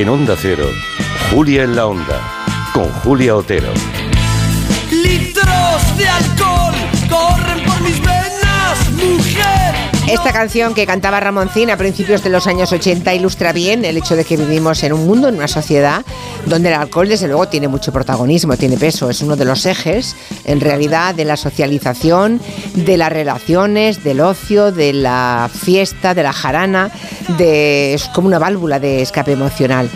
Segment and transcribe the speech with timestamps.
[0.00, 0.64] En Onda Cero,
[1.30, 2.22] Julia en la Onda,
[2.72, 3.70] con Julia Otero.
[4.90, 6.59] Litros de alcohol
[10.10, 14.16] Esta canción que cantaba Ramoncín a principios de los años 80 ilustra bien el hecho
[14.16, 16.04] de que vivimos en un mundo, en una sociedad,
[16.46, 20.16] donde el alcohol desde luego tiene mucho protagonismo, tiene peso, es uno de los ejes
[20.44, 22.40] en realidad de la socialización,
[22.74, 26.90] de las relaciones, del ocio, de la fiesta, de la jarana,
[27.38, 29.88] de, es como una válvula de escape emocional.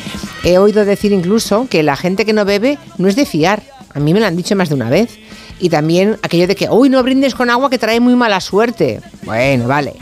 [0.44, 3.64] He oído decir incluso que la gente que no bebe no es de fiar.
[3.92, 5.18] A mí me lo han dicho más de una vez.
[5.64, 9.00] Y también aquello de que, uy, no brindes con agua que trae muy mala suerte.
[9.22, 9.94] Bueno, vale.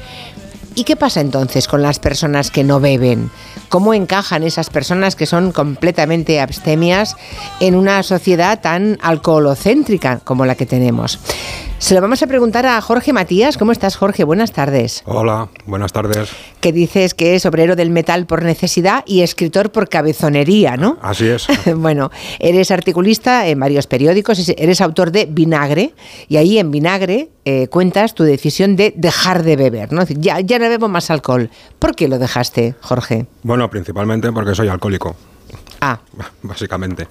[0.74, 3.30] ¿Y qué pasa entonces con las personas que no beben?
[3.68, 7.14] ¿Cómo encajan esas personas que son completamente abstemias
[7.60, 11.20] en una sociedad tan alcoholocéntrica como la que tenemos?
[11.82, 13.58] Se lo vamos a preguntar a Jorge Matías.
[13.58, 14.22] ¿Cómo estás, Jorge?
[14.22, 15.02] Buenas tardes.
[15.04, 16.30] Hola, buenas tardes.
[16.60, 20.98] Que dices que es obrero del metal por necesidad y escritor por cabezonería, ¿no?
[21.02, 21.48] Así es.
[21.76, 25.92] bueno, eres articulista en varios periódicos, eres autor de Vinagre
[26.28, 30.04] y ahí en Vinagre eh, cuentas tu decisión de dejar de beber, ¿no?
[30.04, 31.50] Ya, ya no bebo más alcohol.
[31.80, 33.26] ¿Por qué lo dejaste, Jorge?
[33.42, 35.16] Bueno, principalmente porque soy alcohólico.
[35.80, 35.98] Ah.
[36.42, 37.08] Básicamente.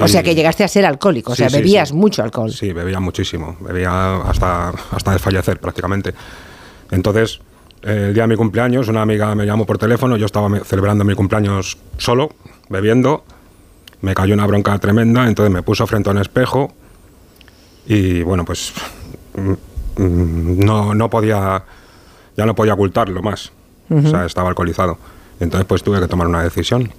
[0.00, 2.52] O sea que llegaste a ser alcohólico, o sea, bebías mucho alcohol.
[2.52, 6.14] Sí, bebía muchísimo, bebía hasta, hasta desfallecer prácticamente.
[6.90, 7.40] Entonces,
[7.82, 11.14] el día de mi cumpleaños, una amiga me llamó por teléfono, yo estaba celebrando mi
[11.14, 12.30] cumpleaños solo,
[12.68, 13.24] bebiendo,
[14.00, 16.72] me cayó una bronca tremenda, entonces me puso frente a un espejo
[17.86, 18.72] y bueno, pues
[19.34, 21.64] mm, mm, no, no podía,
[22.36, 23.52] ya no podía ocultarlo más,
[23.90, 24.98] o sea, estaba alcoholizado.
[25.40, 26.92] Entonces pues tuve que tomar una decisión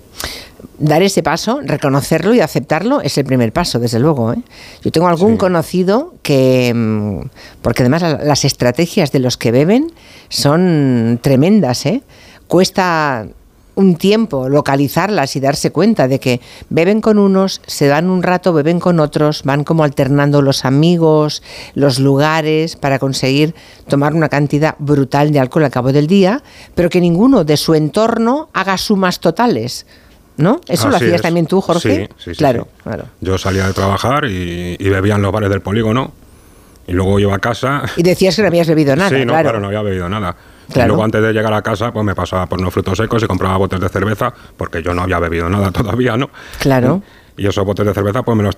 [0.78, 4.34] dar ese paso, reconocerlo y aceptarlo es el primer paso, desde luego.
[4.34, 4.42] ¿eh?
[4.82, 7.30] Yo tengo algún conocido que, mm,
[7.62, 9.92] porque además las estrategias de los que beben
[10.30, 12.02] son tremendas, ¿eh?
[12.48, 13.28] cuesta
[13.80, 18.52] un tiempo localizarlas y darse cuenta de que beben con unos, se dan un rato,
[18.52, 21.42] beben con otros, van como alternando los amigos,
[21.76, 23.56] los lugares para conseguir
[23.88, 26.44] tomar una cantidad brutal de alcohol al cabo del día,
[26.76, 29.86] pero que ninguno de su entorno haga sumas totales.
[30.36, 30.60] ¿no?
[30.68, 32.10] Eso lo hacías también tú, Jorge.
[32.18, 33.06] Sí, sí, claro, claro.
[33.22, 36.12] Yo salía de trabajar y, bebía en los bares del polígono
[36.86, 37.84] y luego iba a casa.
[37.96, 39.10] Y decías que no habías bebido nada.
[39.10, 40.36] Sí, no, claro, no había bebido nada.
[40.76, 43.28] Y luego antes de llegar a casa, pues me pasaba por unos frutos secos y
[43.28, 46.30] compraba botes de cerveza, porque yo no había bebido nada todavía, ¿no?
[46.60, 47.02] Claro.
[47.38, 48.56] Y esos botes de cerveza, pues me los,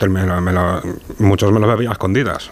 [1.19, 2.51] muchos me los bebía a escondidas.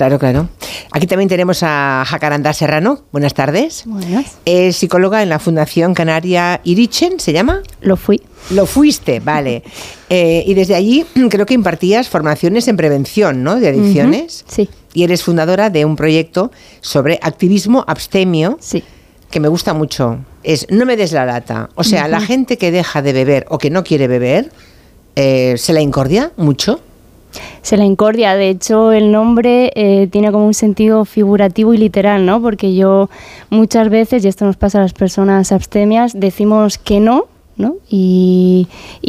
[0.00, 0.48] Claro, claro.
[0.92, 3.00] Aquí también tenemos a Jacaranda Serrano.
[3.12, 3.82] Buenas tardes.
[3.84, 4.38] Buenas.
[4.46, 7.60] Es psicóloga en la Fundación Canaria Irichen, ¿se llama?
[7.82, 8.22] Lo fui.
[8.48, 9.62] Lo fuiste, vale.
[10.12, 13.60] Eh, y desde allí creo que impartías formaciones en prevención, ¿no?
[13.60, 14.44] De adicciones.
[14.48, 14.68] Sí.
[14.92, 16.50] Y eres fundadora de un proyecto
[16.80, 18.56] sobre activismo abstemio.
[18.60, 18.82] Sí.
[19.30, 20.18] Que me gusta mucho.
[20.42, 21.68] Es no me des la lata.
[21.76, 24.50] O sea, la gente que deja de beber o que no quiere beber,
[25.14, 26.80] eh, ¿se la incordia mucho?
[27.62, 32.26] Se la incordia, de hecho el nombre eh, tiene como un sentido figurativo y literal,
[32.26, 32.40] ¿no?
[32.40, 33.08] Porque yo
[33.50, 37.26] muchas veces, y esto nos pasa a las personas abstemias, decimos que no,
[37.56, 37.76] ¿no?
[37.88, 38.66] Y,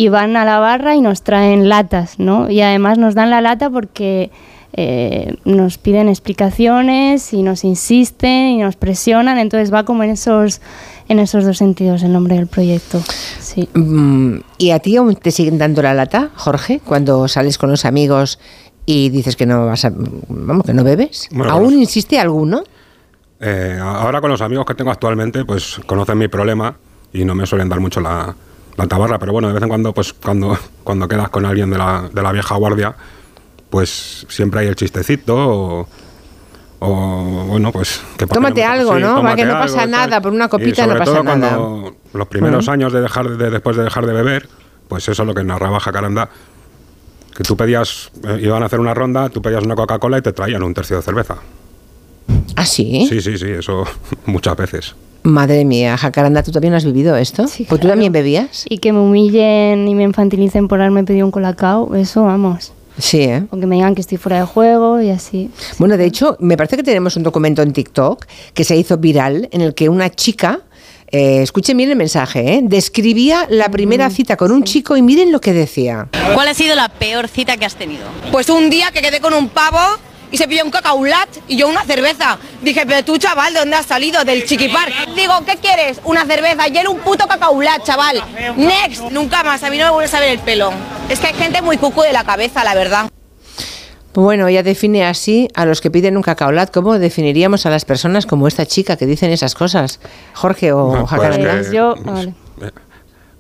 [0.09, 2.49] van a la barra y nos traen latas, ¿no?
[2.49, 4.29] Y además nos dan la lata porque
[4.73, 10.61] eh, nos piden explicaciones y nos insisten y nos presionan, entonces va como en esos
[11.07, 13.01] en esos dos sentidos el nombre del proyecto.
[13.39, 13.69] Sí.
[13.73, 17.85] Mm, ¿Y a ti aún te siguen dando la lata, Jorge, cuando sales con los
[17.85, 18.39] amigos
[18.85, 21.29] y dices que no vas a, vamos, que no bebes?
[21.50, 22.63] ¿Aún insiste alguno?
[23.40, 26.75] Eh, ahora con los amigos que tengo actualmente, pues conocen mi problema
[27.11, 28.35] y no me suelen dar mucho la,
[28.78, 31.78] la tabarra, pero bueno, de vez en cuando, pues cuando, cuando quedas con alguien de
[31.78, 32.95] la, de la vieja guardia,
[33.69, 35.88] pues siempre hay el chistecito o,
[36.83, 38.01] o bueno, pues...
[38.17, 39.21] Que tómate algo, ¿no?
[39.21, 41.55] Para que no pasa nada, por una copita no pasa nada.
[41.55, 44.49] Cuando los primeros años de dejar de, después de dejar de beber,
[44.87, 46.29] pues eso es lo que narraba Jacaranda,
[47.37, 50.33] que tú pedías, eh, iban a hacer una ronda, tú pedías una Coca-Cola y te
[50.33, 51.35] traían un tercio de cerveza.
[52.55, 53.05] ¿Ah, sí?
[53.07, 53.84] Sí, sí, sí, eso
[54.25, 54.95] muchas veces.
[55.22, 57.47] Madre mía, Jacaranda, ¿tú también has vivido esto?
[57.47, 58.66] Sí, ¿Pues tú también bebías?
[58.67, 62.73] Y que me humillen y me infantilicen por haberme pedido un colacao, eso vamos.
[63.01, 63.43] Sí, ¿eh?
[63.49, 65.49] O que me digan que estoy fuera de juego y así.
[65.79, 69.49] Bueno, de hecho, me parece que tenemos un documento en TikTok que se hizo viral
[69.51, 70.61] en el que una chica
[71.07, 72.59] eh, escuchen bien el mensaje, ¿eh?
[72.63, 76.07] describía la primera mm, cita con un chico y miren lo que decía.
[76.33, 78.05] ¿Cuál ha sido la peor cita que has tenido?
[78.31, 79.79] Pues un día que quedé con un pavo
[80.31, 82.37] y se pidió un cacaulat y yo una cerveza.
[82.61, 84.23] Dije, pero tú, chaval, ¿de dónde has salido?
[84.23, 84.89] Del chiquipar.
[85.16, 85.99] Digo, ¿qué quieres?
[86.05, 86.67] Una cerveza.
[86.69, 88.23] Y era un puto cacaulat, chaval.
[88.55, 89.11] Next.
[89.11, 89.61] Nunca más.
[89.63, 90.72] A mí no me vuelves a ver el pelo.
[91.09, 93.09] Es que hay gente muy cucu de la cabeza, la verdad.
[94.13, 96.72] Bueno, ella define así a los que piden un cacaolat.
[96.72, 99.99] ¿Cómo definiríamos a las personas como esta chica que dicen esas cosas?
[100.34, 102.72] Jorge o pues yo, pues, eh,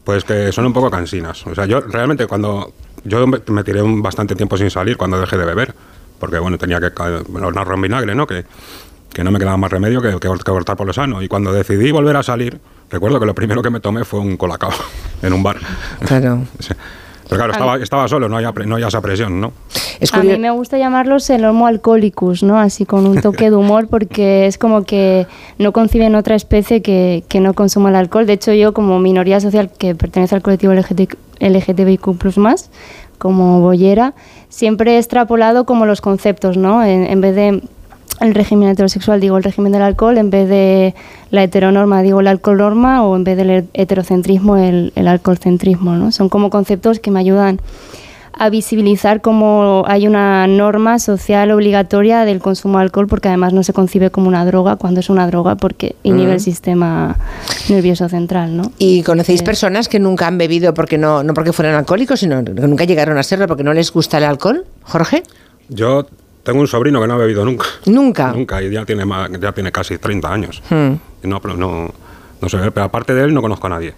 [0.03, 1.45] Pues que son un poco cansinas.
[1.45, 2.73] O sea, yo realmente cuando...
[3.03, 5.73] Yo me, me tiré un bastante tiempo sin salir cuando dejé de beber.
[6.21, 6.93] Porque, bueno, tenía que...
[6.93, 8.25] ca- Bueno, un arroz en vinagre, ¿no?
[8.25, 8.45] Que,
[9.11, 11.21] que no me quedaba más remedio que, que, que cortar por lo sano.
[11.21, 14.37] Y cuando decidí volver a salir, recuerdo que lo primero que me tomé fue un
[14.37, 14.71] colacao
[15.21, 15.57] en un bar.
[16.05, 16.43] Claro.
[16.59, 16.73] Sí.
[17.29, 19.53] Pero claro, estaba, estaba solo, no había, no había esa presión, ¿no?
[20.01, 22.59] Es A mí me gusta llamarlos el homo alcoholicus, ¿no?
[22.59, 25.27] Así con un toque de humor porque es como que
[25.57, 28.25] no conciben otra especie que, que no consuma el alcohol.
[28.25, 32.17] De hecho, yo como minoría social que pertenece al colectivo LGT, LGTBIQ+,
[33.21, 34.15] como boyera,
[34.49, 36.83] siempre he extrapolado como los conceptos, ¿no?
[36.83, 37.61] En, vez de
[38.19, 40.95] el régimen heterosexual digo el régimen del alcohol, en vez de
[41.29, 46.11] la heteronorma digo el alcohol norma o en vez del heterocentrismo el, el alcoholcentrismo, ¿no?
[46.11, 47.59] Son como conceptos que me ayudan
[48.33, 53.63] a visibilizar cómo hay una norma social obligatoria del consumo de alcohol porque además no
[53.63, 57.17] se concibe como una droga cuando es una droga porque inhibe el sistema
[57.69, 58.71] nervioso central, ¿no?
[58.77, 62.43] ¿Y conocéis Eh, personas que nunca han bebido porque no, no porque fueran alcohólicos, sino
[62.43, 64.65] que nunca llegaron a serlo porque no les gusta el alcohol?
[64.83, 65.23] Jorge,
[65.69, 66.05] Yo
[66.43, 67.65] tengo un sobrino que no ha bebido nunca.
[67.85, 68.31] nunca.
[68.31, 70.61] Nunca, y ya tiene, ma- ya tiene casi 30 años.
[70.69, 70.93] Hmm.
[71.23, 71.89] Y no, pero no,
[72.41, 73.93] no sé, pero aparte de él no conozco a nadie.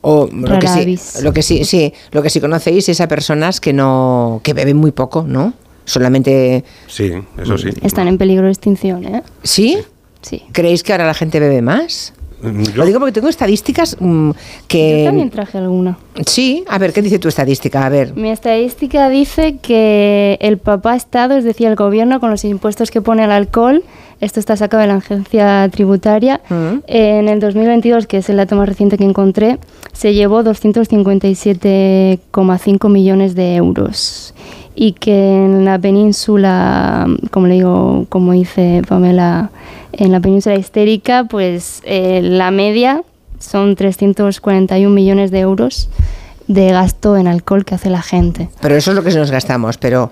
[0.00, 3.60] O lo que, sí, lo que sí, sí, lo que sí conocéis es a personas
[3.60, 5.52] que no, que beben muy poco, ¿no?
[5.84, 7.68] Solamente, Sí, eso sí.
[7.82, 9.22] Están en peligro de extinción, ¿eh?
[9.42, 9.78] ¿sí?
[10.22, 10.42] Sí.
[10.52, 12.14] ¿Creéis que ahora la gente bebe más?
[12.42, 14.36] Mm, Yo, Lo digo porque tengo estadísticas mm, Yo
[14.68, 15.02] que...
[15.04, 15.98] también traje alguna.
[16.26, 17.84] Sí, a ver, ¿qué dice tu estadística?
[17.84, 18.14] A ver.
[18.14, 23.02] Mi estadística dice que el papá Estado, es decir, el gobierno, con los impuestos que
[23.02, 23.84] pone al alcohol,
[24.20, 26.78] esto está sacado de la agencia tributaria, Mm.
[26.86, 29.58] en el 2022, que es el dato más reciente que encontré,
[29.92, 34.34] se llevó 257,5 millones de euros.
[34.76, 35.12] Y que
[35.44, 39.50] en la península, como le digo, como dice Pamela,
[39.92, 43.02] en la península histérica, pues eh, la media
[43.38, 45.88] son 341 millones de euros
[46.48, 48.48] de gasto en alcohol que hace la gente.
[48.60, 50.10] Pero eso es lo que nos gastamos, pero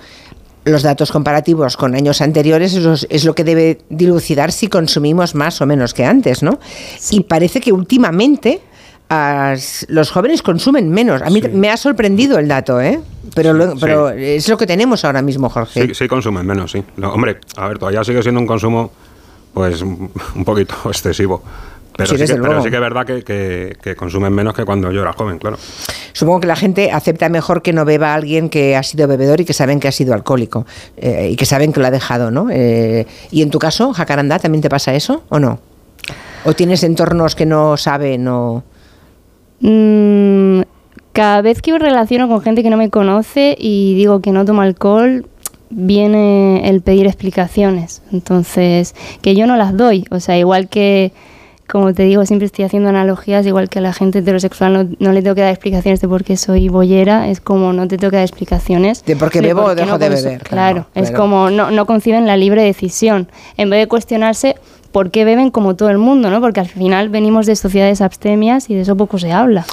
[0.64, 5.66] los datos comparativos con años anteriores es, lo que debe dilucidar si consumimos más o
[5.66, 6.60] menos que antes, ¿no?
[7.10, 8.60] Y parece que últimamente
[9.88, 11.20] los jóvenes consumen menos.
[11.22, 11.48] A mí Sí.
[11.48, 13.00] me ha sorprendido el dato, ¿eh?
[13.34, 13.78] Pero, lo- Sí.
[13.80, 15.88] pero es lo que tenemos ahora mismo, Jorge.
[15.88, 16.82] sí, sí consumen menos, sí.
[16.96, 18.90] No, hombre, a ver, todavía sigue siendo un consumo,
[19.52, 20.10] pues, un
[20.44, 21.42] poquito excesivo.
[21.96, 22.64] Pero, Sí, sí, desde que, pero luego.
[22.64, 25.56] sí que es verdad que, que- que consumen menos que cuando yo era joven, claro.
[26.12, 29.40] Supongo que la gente acepta mejor que no beba a alguien que ha sido bebedor
[29.40, 30.66] y que saben que ha sido alcohólico
[30.96, 32.48] eh, y que saben que lo ha dejado, ¿no?
[32.50, 35.58] Eh, y en tu caso, Jacarandá, ¿también te pasa eso o no?
[36.44, 38.64] ¿O tienes entornos que no saben o...?
[39.60, 40.62] Mm,
[41.12, 44.44] cada vez que me relaciono con gente que no me conoce y digo que no
[44.44, 45.26] tomo alcohol,
[45.70, 48.02] viene el pedir explicaciones.
[48.12, 50.04] Entonces, que yo no las doy.
[50.10, 51.12] O sea, igual que,
[51.72, 55.12] como te digo, siempre estoy haciendo analogías, igual que a la gente heterosexual no, no
[55.12, 58.10] le tengo que dar explicaciones de por qué soy bollera, es como no te tengo
[58.10, 59.02] que dar explicaciones.
[59.06, 62.26] De por qué bebo o dejo de beber, Claro, claro, es como no, no conciben
[62.26, 63.30] la libre decisión.
[63.56, 64.56] En vez de cuestionarse
[64.92, 66.42] por qué beben como todo el mundo, ¿no?
[66.42, 69.64] Porque al final venimos de sociedades abstemias y de eso poco se habla.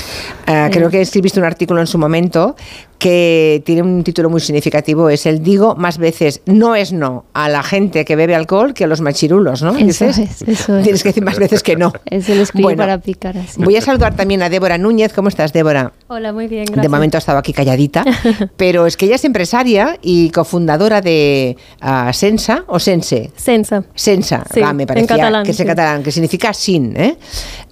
[0.47, 2.55] Ah, creo que escribiste un artículo en su momento
[2.99, 7.47] que tiene un título muy significativo, es el digo más veces no es no a
[7.47, 9.71] la gente que bebe alcohol que a los machirulos, ¿no?
[9.71, 10.83] Eso Dices, es, eso es.
[10.83, 11.93] Tienes que decir más veces que no.
[12.05, 13.63] Eso lo escribí Bueno, para picar así.
[13.63, 15.13] Voy a saludar también a Débora Núñez.
[15.13, 15.93] ¿Cómo estás, Débora?
[16.07, 16.83] Hola, muy bien, gracias.
[16.83, 18.03] De momento ha estado aquí calladita,
[18.57, 23.31] pero es que ella es empresaria y cofundadora de ah, Sensa o Sense.
[23.37, 23.85] Sensa.
[23.95, 25.67] Sensa, Sí, ah, me en parecía catalán, que es en sí.
[25.69, 26.99] catalán, que significa sin.
[26.99, 27.17] ¿eh?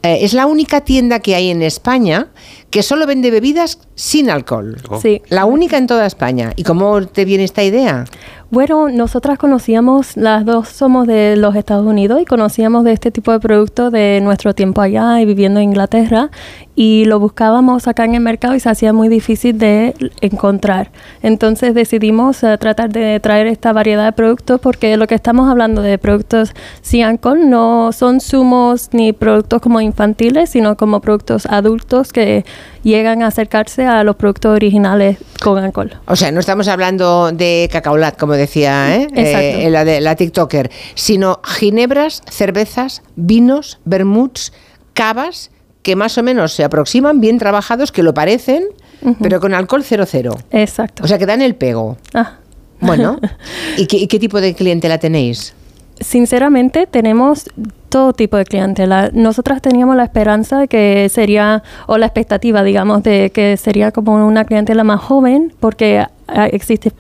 [0.04, 2.28] Eh, es la única tienda que hay en España
[2.70, 4.78] que solo vende bebidas sin alcohol.
[4.90, 5.00] Oh.
[5.00, 5.22] Sí.
[5.30, 6.54] La única en toda España.
[6.56, 8.06] ¿Y cómo te viene esta idea?
[8.50, 13.32] Bueno, nosotras conocíamos, las dos somos de los Estados Unidos y conocíamos de este tipo
[13.34, 16.30] de producto de nuestro tiempo allá y viviendo en Inglaterra
[16.80, 20.92] y lo buscábamos acá en el mercado y se hacía muy difícil de encontrar.
[21.24, 25.82] Entonces decidimos eh, tratar de traer esta variedad de productos porque lo que estamos hablando
[25.82, 26.54] de productos
[26.84, 32.46] sin alcohol no son zumos ni productos como infantiles, sino como productos adultos que
[32.84, 36.00] llegan a acercarse a los productos originales con alcohol.
[36.06, 39.08] O sea, no estamos hablando de cacaolat, como decía ¿eh?
[39.16, 44.54] Eh, la, de, la TikToker, sino ginebras, cervezas, vinos, vermuts,
[44.94, 45.50] cavas,
[45.88, 48.66] que más o menos se aproximan, bien trabajados, que lo parecen,
[49.22, 50.36] pero con alcohol 00.
[50.52, 51.02] Exacto.
[51.06, 51.96] O sea, que dan el pego.
[52.14, 52.40] Ah.
[52.82, 53.18] Bueno,
[53.78, 55.54] ¿y qué, y qué tipo de clientela tenéis?
[56.02, 57.46] Sinceramente, tenemos
[57.88, 59.12] todo tipo de clientela.
[59.14, 64.28] Nosotras teníamos la esperanza de que sería, o la expectativa, digamos, de que sería como
[64.28, 66.92] una clientela más joven, porque ah, existe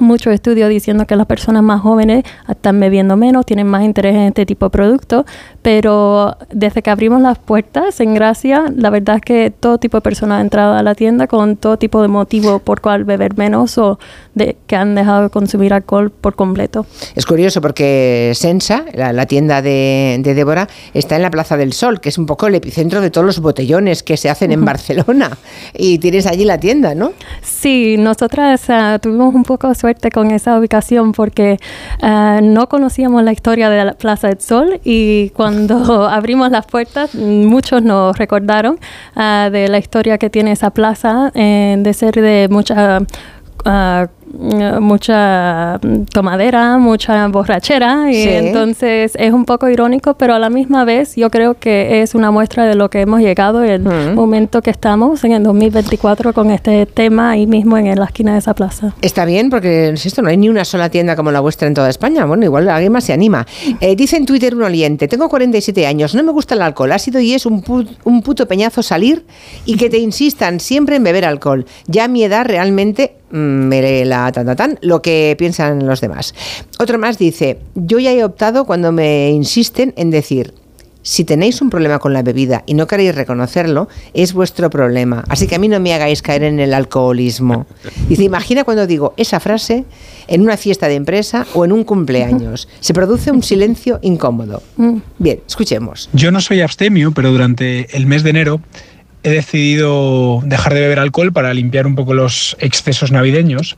[0.00, 4.22] muchos estudios diciendo que las personas más jóvenes están bebiendo menos, tienen más interés en
[4.22, 5.24] este tipo de productos,
[5.62, 10.02] pero desde que abrimos las puertas en Gracia, la verdad es que todo tipo de
[10.02, 13.78] personas han entrado a la tienda con todo tipo de motivo por cual beber menos
[13.78, 13.98] o
[14.34, 16.86] de que han dejado de consumir alcohol por completo.
[17.14, 21.72] Es curioso porque Sensa, la, la tienda de, de Débora, está en la Plaza del
[21.72, 24.64] Sol, que es un poco el epicentro de todos los botellones que se hacen en
[24.64, 25.30] Barcelona.
[25.74, 27.12] Y tienes allí la tienda, ¿no?
[27.42, 29.74] Sí, nosotras uh, tuvimos un poco de
[30.12, 31.58] con esa ubicación porque
[32.02, 37.14] uh, no conocíamos la historia de la Plaza del Sol y cuando abrimos las puertas
[37.14, 38.78] muchos nos recordaron
[39.16, 43.00] uh, de la historia que tiene esa plaza eh, de ser de mucha
[44.32, 45.78] mucha
[46.12, 48.28] tomadera, mucha borrachera y Sí.
[48.28, 52.30] entonces es un poco irónico, pero a la misma vez yo creo que es una
[52.30, 56.50] muestra de lo que hemos llegado en el momento que estamos en el 2024 con
[56.50, 58.94] este tema ahí mismo en la esquina de esa plaza.
[59.00, 61.74] Está bien, porque es esto, no hay ni una sola tienda como la vuestra en
[61.74, 62.24] toda España.
[62.24, 63.46] Bueno, igual alguien más se anima.
[63.80, 66.98] Eh, dice en Twitter un oyente, tengo 47 años, no me gusta el alcohol, ha
[66.98, 69.24] sido y es un, pu- un puto peñazo salir
[69.64, 71.66] y que te insistan siempre en beber alcohol.
[71.86, 76.00] Ya a mi edad realmente mm, me la tan, tan, tan, lo que piensan los
[76.00, 76.34] demás.
[76.78, 80.54] Otro más dice, yo ya he optado cuando me insisten en decir,
[81.02, 85.24] si tenéis un problema con la bebida y no queréis reconocerlo, es vuestro problema.
[85.28, 87.66] Así que a mí no me hagáis caer en el alcoholismo.
[88.08, 89.84] Dice, imagina cuando digo esa frase
[90.28, 92.68] en una fiesta de empresa o en un cumpleaños.
[92.80, 94.62] Se produce un silencio incómodo.
[95.18, 96.10] Bien, escuchemos.
[96.12, 98.60] Yo no soy abstemio, pero durante el mes de enero
[99.22, 103.76] he decidido dejar de beber alcohol para limpiar un poco los excesos navideños.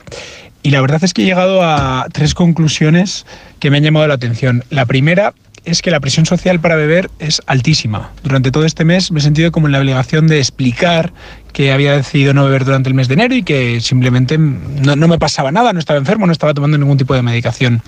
[0.61, 3.25] Y la verdad es que he llegado a tres conclusiones
[3.59, 4.63] que me han llamado la atención.
[4.69, 5.33] La primera
[5.65, 8.11] es que la presión social para beber es altísima.
[8.23, 11.13] Durante todo este mes me he sentido como en la obligación de explicar
[11.53, 15.07] que había decidido no beber durante el mes de enero y que simplemente no, no
[15.07, 17.81] me pasaba nada, no estaba enfermo, no estaba tomando ningún tipo de medicación.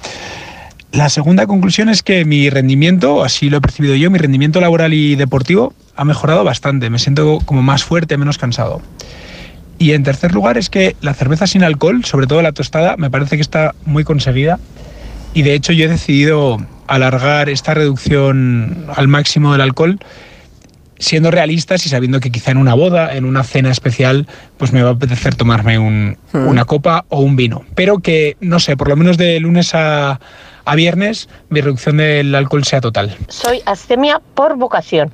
[0.92, 4.94] La segunda conclusión es que mi rendimiento, así lo he percibido yo, mi rendimiento laboral
[4.94, 6.90] y deportivo ha mejorado bastante.
[6.90, 8.82] Me siento como más fuerte, menos cansado.
[9.78, 13.10] Y en tercer lugar es que la cerveza sin alcohol, sobre todo la tostada, me
[13.10, 14.58] parece que está muy conseguida.
[15.34, 20.00] Y de hecho yo he decidido alargar esta reducción al máximo del alcohol
[20.98, 24.28] siendo realistas y sabiendo que quizá en una boda, en una cena especial,
[24.58, 27.66] pues me va a apetecer tomarme un- una copa o un vino.
[27.76, 30.22] Pero que, no sé, por lo menos de lunes a,
[30.66, 33.16] a viernes, mi reducción del alcohol sea total.
[33.28, 35.14] Soy astemia por vocación.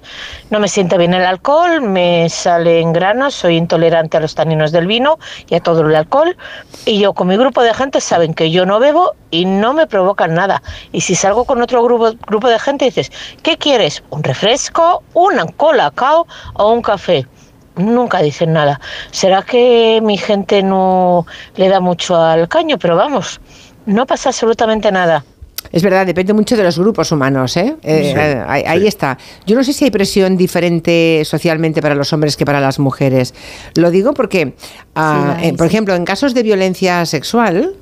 [0.50, 4.72] No me siente bien el alcohol, me sale en granos, soy intolerante a los taninos
[4.72, 6.38] del vino y a todo el alcohol.
[6.86, 9.88] Y yo con mi grupo de gente saben que yo no bebo y no me
[9.88, 10.63] provocan nada.
[10.91, 13.12] Y si salgo con otro grupo, grupo de gente dices,
[13.43, 14.03] ¿qué quieres?
[14.10, 17.27] ¿Un refresco, una colacao o un café?
[17.75, 18.81] Nunca dicen nada.
[19.12, 22.77] ¿Será que mi gente no le da mucho al caño?
[22.77, 23.39] Pero vamos,
[23.86, 25.24] no pasa absolutamente nada.
[25.72, 27.75] Es verdad, depende mucho de los grupos humanos, ¿eh?
[27.84, 29.18] Eh, Sí, eh, ahí, ahí está.
[29.46, 33.34] Yo no sé si hay presión diferente socialmente para los hombres que para las mujeres.
[33.75, 34.53] Lo digo porque,
[34.96, 37.75] ah, eh, por ejemplo, en casos de violencia sexual,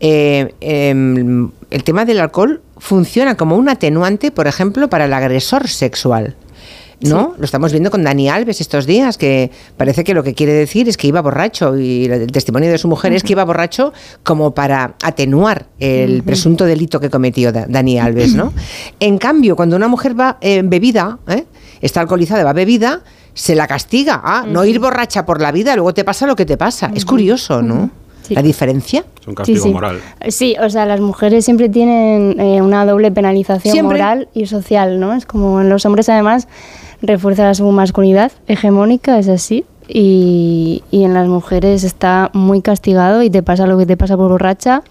[0.00, 5.68] eh, em, el tema del alcohol funciona como un atenuante, por ejemplo, para el agresor
[5.68, 6.36] sexual.
[7.00, 7.34] ¿No?
[7.38, 10.88] Lo estamos viendo con Dani Alves estos días, que parece que lo que quiere decir
[10.88, 14.54] es que iba borracho y el testimonio de su mujer es que iba borracho como
[14.54, 18.52] para atenuar el presunto delito que cometió Da- Dani Alves, ¿no?
[19.00, 21.44] En cambio, cuando una mujer va eh, bebida, ¿eh?
[21.80, 23.02] está alcoholizada, va bebida,
[23.34, 24.20] se la castiga.
[24.24, 26.90] Ah, no ir borracha por la vida, luego te pasa lo que te pasa.
[26.94, 27.90] Es curioso, ¿no?
[28.26, 28.34] Sí.
[28.34, 29.04] La diferencia.
[29.20, 29.72] Es un castigo Sí, sí.
[29.74, 30.00] moral.
[30.28, 33.98] Sí, o sea, las mujeres siempre tienen eh, una doble penalización Siempre.
[33.98, 35.12] moral y social, ¿no?
[35.12, 36.48] Es como en los hombres además
[37.02, 39.64] refuerza su masculinidad hegemónica, es así.
[39.86, 44.16] Y, y en las mujeres está muy castigado y te pasa lo que te pasa
[44.16, 44.82] por borracha.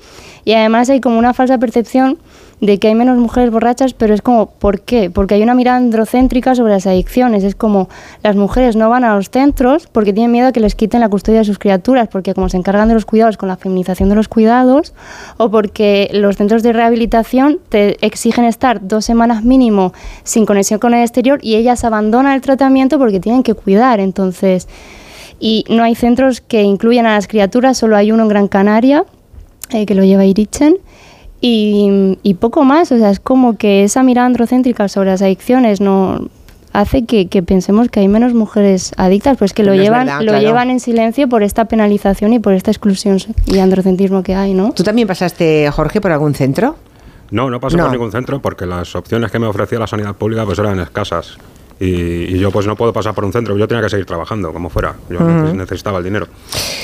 [0.46, 2.20] Y además hay como una falsa percepción
[2.62, 5.10] de que hay menos mujeres borrachas, pero es como, ¿por qué?
[5.10, 7.44] Porque hay una mirada androcéntrica sobre las adicciones.
[7.44, 7.90] Es como
[8.24, 11.10] las mujeres no van a los centros porque tienen miedo a que les quiten la
[11.10, 14.16] custodia de sus criaturas, porque como se encargan de los cuidados con la feminización de
[14.16, 14.94] los cuidados,
[15.38, 19.94] o porque los centros de rehabilitación te exigen estar dos semanas mínimo
[20.24, 24.00] sin conexión con el exterior y ellas abandonan el tratamiento porque tienen que cuidar.
[24.00, 24.68] Entonces,
[25.40, 29.04] y no hay centros que incluyan a las criaturas, solo hay uno en Gran Canaria
[29.72, 30.78] eh, que lo lleva Irichen.
[31.46, 35.82] Y, y poco más, o sea, es como que esa mirada androcéntrica sobre las adicciones
[35.82, 36.30] no
[36.72, 40.22] hace que, que pensemos que hay menos mujeres adictas, pues que lo No llevan, verdad,
[40.22, 40.40] lo claro.
[40.48, 44.72] llevan en silencio por esta penalización y por esta exclusión y androcentrismo que hay, ¿no?
[44.72, 46.78] ¿Tú también pasaste, Jorge, por algún centro?
[47.30, 47.84] No, no pasé No.
[47.84, 51.38] por ningún centro porque las opciones que me ofrecía la sanidad pública pues eran escasas.
[51.78, 51.86] Y,
[52.36, 54.70] y yo pues no puedo pasar por un centro, yo tenía que seguir trabajando como
[54.70, 56.28] fuera, yo neces- necesitaba el dinero.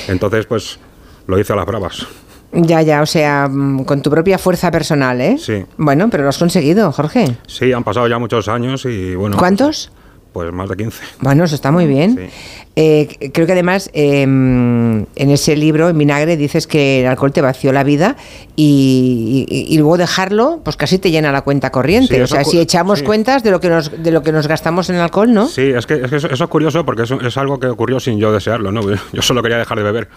[0.10, 0.80] Entonces pues
[1.28, 2.06] lo hice a las bravas.
[2.52, 5.38] Ya, ya, o sea, mm, con tu propia fuerza personal, ¿eh?
[5.40, 5.64] Sí.
[5.78, 7.38] Bueno, pero lo has conseguido, Jorge.
[7.48, 9.38] Sí, han pasado ya muchos años y bueno.
[9.38, 9.92] ¿Cuántos?
[10.34, 11.04] Pues más de 15.
[11.22, 12.30] Bueno, eso está muy bien.
[12.76, 17.42] Eh, creo que además eh, en ese libro, en Vinagre, dices que el alcohol te
[17.42, 18.16] vació la vida
[18.56, 22.16] y, y- y luego dejarlo, pues casi te llena la cuenta corriente.
[22.16, 23.06] Sí, o sea, si echamos sí.
[23.06, 25.48] cuentas de lo que nos de lo que nos gastamos en el alcohol, ¿no?
[25.48, 28.00] Sí, es que, es que eso, eso es curioso porque eso es algo que ocurrió
[28.00, 28.82] sin yo desearlo, ¿no?
[29.14, 30.10] Yo solo quería dejar de beber.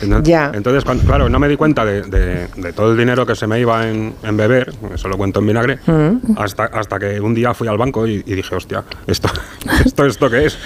[0.00, 0.50] Entonces, Ya.
[0.54, 3.46] entonces, cuando- claro, no me di cuenta de, de- de todo el dinero que se
[3.46, 6.36] me iba en, en beber, eso lo cuento en vinagre, Mm.
[6.38, 9.28] hasta, hasta que un día fui al banco y, y dije, hostia, ¿esto,
[9.84, 10.58] esto, esto qué es?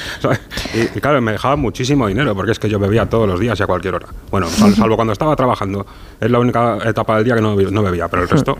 [0.74, 3.58] Y, y claro, me dejaba muchísimo dinero porque es que yo bebía todos los días
[3.58, 4.06] y a cualquier hora.
[4.30, 5.86] Bueno, sal- salvo cuando estaba trabajando,
[6.20, 8.56] es la única etapa del día que no, no bebía, pero el resto...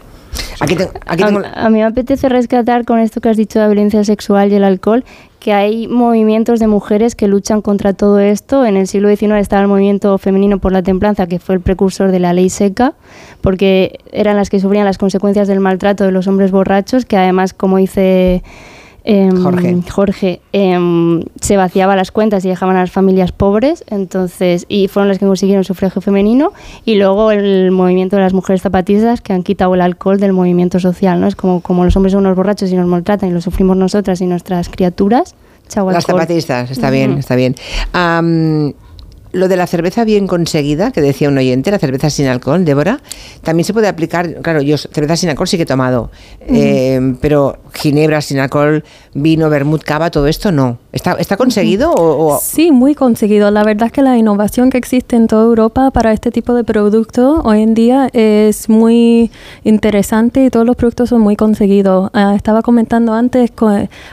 [0.60, 3.64] Aquí, te- aquí A, a mí me apetece rescatar con esto que has dicho de
[3.64, 5.04] la violencia sexual y el alcohol,
[5.40, 8.64] que hay movimientos de mujeres que luchan contra todo esto.
[8.64, 12.10] En el siglo XIX estaba el movimiento femenino por la templanza, que fue el precursor
[12.12, 12.94] de la ley seca,
[13.42, 17.52] porque eran las que sufrían las consecuencias del maltrato de los hombres borrachos, que además,
[17.52, 18.42] como dice
[19.04, 19.82] em, Jorge.
[19.90, 25.08] Jorge, em, se vaciaba las cuentas y dejaban a las familias pobres, entonces, y fueron
[25.08, 26.52] las que consiguieron el sufragio femenino,
[26.84, 30.80] y luego el movimiento de las mujeres zapatistas que han quitado el alcohol del movimiento
[30.80, 31.26] social, ¿no?
[31.26, 34.20] Es como, como los hombres son unos borrachos y nos maltratan y lo sufrimos nosotras
[34.20, 35.34] y nuestras criaturas,
[35.68, 37.54] chao Las zapatistas, está bien, está bien.
[39.34, 43.00] Lo de la cerveza bien conseguida, que decía un oyente, la cerveza sin alcohol, Débora,
[43.42, 46.10] también se puede aplicar, claro, yo cerveza sin alcohol sí que he tomado,
[46.40, 50.78] eh, pero ginebra sin alcohol, vino, vermut, cava, todo esto no.
[50.92, 53.50] ¿Está, está conseguido o, o- Sí, muy conseguido.
[53.50, 56.62] La verdad es que la innovación que existe en toda Europa para este tipo de
[56.64, 59.30] producto hoy en día es muy
[59.64, 62.10] interesante y todos los productos son muy conseguidos.
[62.12, 63.50] Ah, estaba comentando antes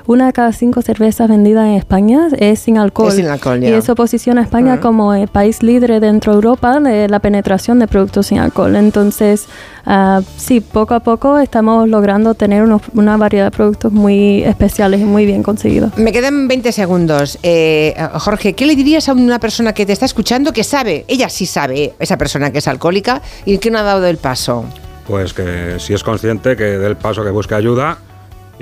[0.07, 3.09] una de cada cinco cervezas vendidas en España es sin alcohol.
[3.09, 3.77] Es sin alcohol, y ya.
[3.77, 7.87] eso posiciona a España como el país líder dentro de Europa de la penetración de
[7.87, 8.75] productos sin alcohol.
[8.75, 9.47] Entonces,
[9.85, 15.01] ah, sí, poco a poco estamos logrando tener unos- una variedad de productos muy especiales
[15.01, 15.97] y muy bien conseguidos.
[15.97, 17.37] Me quedan 20 segundos.
[17.43, 21.29] Eh, Jorge, ¿qué le dirías a una persona que te está escuchando que sabe, ella
[21.29, 24.65] sí sabe, esa persona que es alcohólica y que no ha dado el paso?
[25.07, 27.97] Pues que si es consciente que dé el paso, que busque ayuda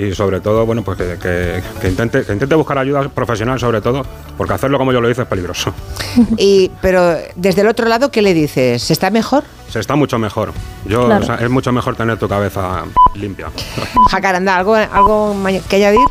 [0.01, 3.81] y sobre todo, bueno, pues que, que- que intente, que intente buscar ayuda profesional sobre
[3.81, 4.03] todo,
[4.37, 5.73] porque hacerlo como yo lo hice es peligroso.
[6.37, 8.81] Y, pero desde el otro lado, ¿qué le dices?
[8.81, 9.43] ¿Se está mejor?
[9.69, 10.53] Se está mucho mejor.
[10.85, 11.23] Yo, Claro.
[11.23, 12.83] o sea, es mucho mejor tener tu cabeza
[13.15, 13.47] limpia.
[14.09, 15.35] Jacaranda, ¿algo, algo
[15.69, 16.07] que añadir?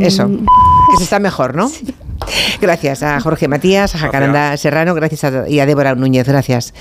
[0.00, 1.70] Eso, que se está mejor, ¿no?
[2.60, 6.74] Gracias a Jorge Matías, a Jacaranda Serrano, gracias a, y a Débora Núñez, gracias.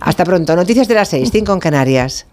[0.00, 0.54] Hasta pronto.
[0.56, 2.24] Noticias de las seis, cinco en Canarias.